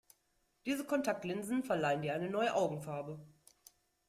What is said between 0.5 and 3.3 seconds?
Diese Kontaktlinsen verleihen dir eine neue Augenfarbe.